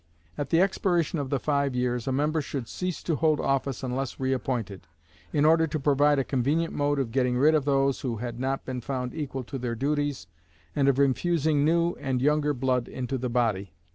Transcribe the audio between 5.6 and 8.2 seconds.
to provide a convenient mode of getting rid of those who